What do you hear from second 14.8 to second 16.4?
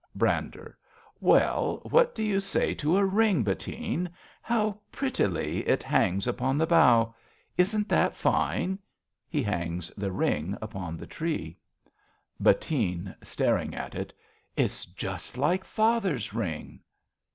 just like father's